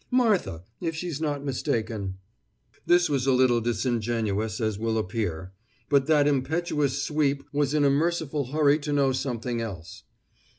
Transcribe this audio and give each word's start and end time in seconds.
"Martha 0.09 0.63
if 0.81 0.95
she's 0.95 1.21
not 1.21 1.45
mistaken." 1.45 2.15
This 2.87 3.07
was 3.07 3.27
a 3.27 3.31
little 3.33 3.61
disingenuous, 3.61 4.59
as 4.59 4.79
will 4.79 4.97
appear; 4.97 5.53
but 5.89 6.07
that 6.07 6.27
impetuous 6.27 7.03
Sweep 7.03 7.43
was 7.53 7.75
in 7.75 7.85
a 7.85 7.91
merciful 7.91 8.45
hurry 8.47 8.79
to 8.79 8.93
know 8.93 9.11
something 9.11 9.61
else. 9.61 10.01